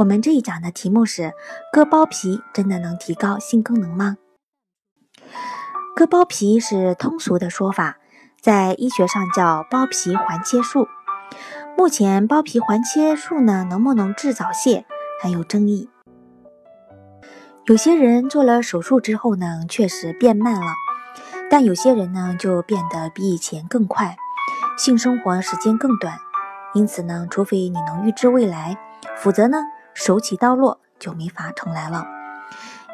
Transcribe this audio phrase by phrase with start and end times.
[0.00, 1.34] 我们这一讲的题目是：
[1.70, 4.16] 割包皮真的能提高性功能吗？
[5.94, 7.98] 割包皮是通俗的说法，
[8.40, 10.88] 在医学上叫包皮环切术。
[11.76, 14.86] 目前包皮环切术呢，能不能治早泄
[15.20, 15.90] 还有争议。
[17.66, 20.72] 有些人做了手术之后呢，确实变慢了，
[21.50, 24.16] 但有些人呢，就变得比以前更快，
[24.78, 26.16] 性生活时间更短。
[26.72, 28.78] 因此呢，除非你能预知未来，
[29.18, 29.58] 否则呢？
[30.00, 32.06] 手起刀落就没法重来了。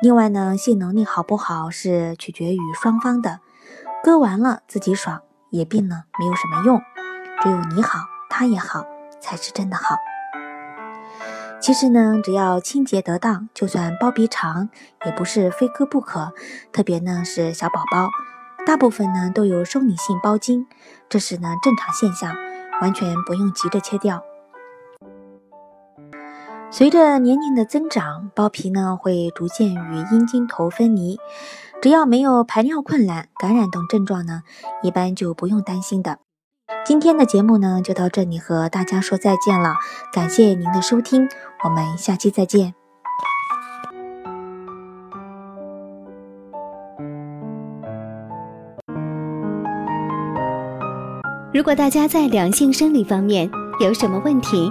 [0.03, 3.39] 另外呢，性能力好不好是取决于双方的，
[4.03, 6.83] 割完了自己爽，也病呢没有什么用，
[7.41, 8.85] 只有你好，他也好，
[9.21, 9.95] 才是真的好。
[11.61, 14.69] 其实呢，只要清洁得当，就算包皮长，
[15.05, 16.33] 也不是非割不可。
[16.73, 18.09] 特别呢是小宝宝，
[18.67, 20.67] 大部分呢都有生理性包茎，
[21.09, 22.35] 这是呢正常现象，
[22.83, 24.25] 完全不用急着切掉。
[26.77, 31.19] 随着年龄的增长，包皮呢会逐渐与阴茎头分离。
[31.81, 34.43] 只要没有排尿困难、感染等症状呢，
[34.83, 36.19] 一般就不用担心的。
[36.85, 39.77] 今天的节目呢就到这里，和大家说再见了。
[40.13, 41.27] 感谢您的收听，
[41.65, 42.75] 我们下期再见。
[51.55, 54.71] 如果大家在两性生理方面有什么问题，